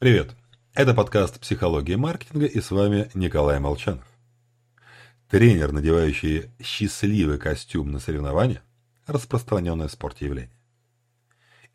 [0.00, 0.34] Привет!
[0.72, 4.06] Это подкаст «Психология маркетинга» и с вами Николай Молчанов.
[5.28, 8.62] Тренер, надевающий счастливый костюм на соревнования–
[9.06, 10.56] распространенное в спорте явление.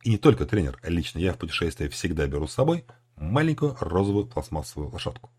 [0.01, 2.85] И не только тренер, лично я в путешествии всегда беру с собой
[3.15, 5.29] маленькую розовую пластмассовую лошадку.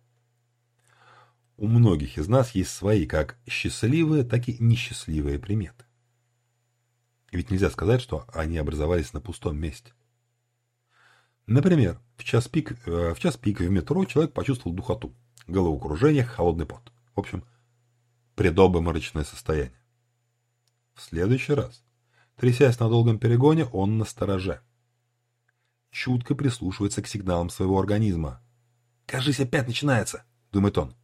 [1.57, 5.87] У многих из нас есть свои как счастливые, так и несчастливые приметы.
[7.33, 9.93] И ведь нельзя сказать, что они образовались на пустом месте.
[11.49, 15.15] Например, в час пик э, в, час пик в метро человек почувствовал духоту,
[15.47, 16.93] головокружение, холодный пот.
[17.15, 17.45] В общем,
[18.35, 19.81] предобморочное состояние.
[20.95, 21.85] В следующий раз,
[22.37, 24.61] трясясь на долгом перегоне, он на стороже.
[25.91, 28.43] Чутко прислушивается к сигналам своего организма.
[29.07, 30.95] «Кажись, опять начинается!»– думает он.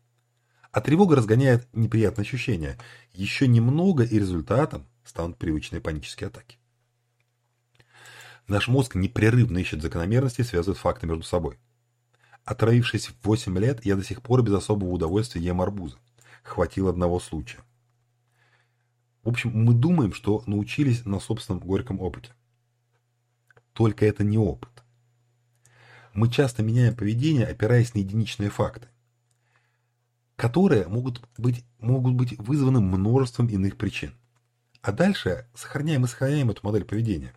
[0.70, 2.78] А тревога разгоняет неприятные ощущения.
[3.12, 6.58] Еще немного и результатом станут привычные панические атаки.
[8.48, 11.58] Наш мозг непрерывно ищет закономерности и связывает факты между собой.
[12.44, 15.96] Отравившись в 8 лет, я до сих пор без особого удовольствия ем арбузы.
[16.42, 17.60] Хватило одного случая.
[19.22, 22.32] В общем, мы думаем, что научились на собственном горьком опыте.
[23.72, 24.70] Только это не опыт.
[26.12, 28.88] Мы часто меняем поведение, опираясь на единичные факты,
[30.34, 34.14] которые могут быть, могут быть вызваны множеством иных причин.
[34.82, 37.32] А дальше сохраняем и сохраняем эту модель поведения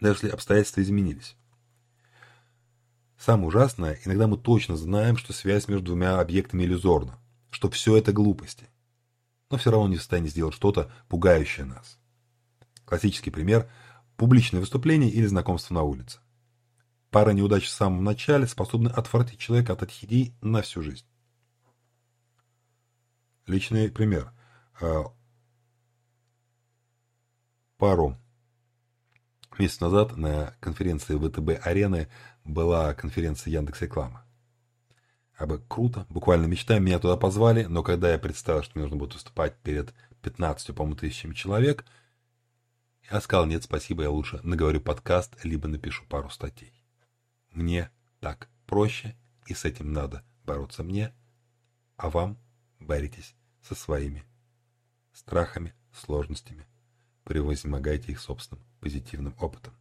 [0.00, 1.36] даже если обстоятельства изменились.
[3.16, 7.18] Самое ужасное, иногда мы точно знаем, что связь между двумя объектами иллюзорна,
[7.50, 8.68] что все это глупости,
[9.50, 11.98] но все равно не в состоянии сделать что-то, пугающее нас.
[12.84, 13.70] Классический пример–
[14.16, 16.18] публичное выступление или знакомство на улице.
[17.10, 21.06] Пара неудач в самом начале способны отвратить человека от этих на всю жизнь.
[23.46, 24.32] Личный пример.
[24.80, 25.04] А,
[27.76, 28.18] пару
[29.58, 32.08] Месяц назад на конференции ВТБ-арены
[32.44, 34.24] была конференция Яндекс Реклама.
[35.36, 38.96] А бы круто, буквально мечта, меня туда позвали, но когда я представил, что мне нужно
[38.96, 41.84] будет выступать перед 15, по-моему, тысячами человек,
[43.10, 46.72] я сказал, нет, спасибо, я лучше наговорю подкаст, либо напишу пару статей.
[47.50, 47.90] Мне
[48.20, 49.16] так проще,
[49.46, 51.12] и с этим надо бороться мне,
[51.96, 52.38] а вам
[52.80, 54.24] боритесь со своими
[55.12, 56.66] страхами, сложностями,
[57.24, 59.74] превозмогайте их собственным позитивным опытом.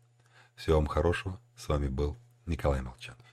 [0.55, 1.39] Всего вам хорошего.
[1.55, 3.32] С вами был Николай Молчанов.